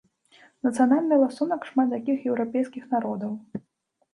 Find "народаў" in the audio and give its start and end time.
2.95-3.33